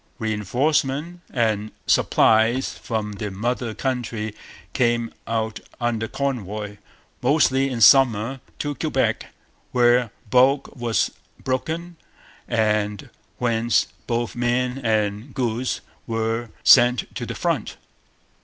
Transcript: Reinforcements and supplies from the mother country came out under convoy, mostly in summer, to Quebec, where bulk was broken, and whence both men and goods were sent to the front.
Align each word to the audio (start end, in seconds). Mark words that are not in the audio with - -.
Reinforcements 0.17 1.19
and 1.29 1.71
supplies 1.85 2.73
from 2.75 3.11
the 3.11 3.29
mother 3.29 3.75
country 3.75 4.33
came 4.73 5.13
out 5.27 5.59
under 5.79 6.07
convoy, 6.07 6.77
mostly 7.21 7.69
in 7.69 7.81
summer, 7.81 8.39
to 8.57 8.73
Quebec, 8.73 9.27
where 9.71 10.09
bulk 10.27 10.75
was 10.75 11.11
broken, 11.43 11.97
and 12.47 13.11
whence 13.37 13.89
both 14.07 14.35
men 14.35 14.79
and 14.79 15.35
goods 15.35 15.81
were 16.07 16.49
sent 16.63 17.13
to 17.13 17.27
the 17.27 17.35
front. 17.35 17.77